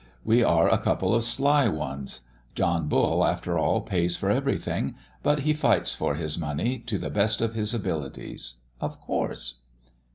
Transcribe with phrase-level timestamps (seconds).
[0.25, 2.21] We are a couple of sly ones.
[2.55, 7.11] John Bull after all pays for everything; but he fights for his money to the
[7.11, 8.61] best of his abilities.
[8.79, 9.61] Of course!"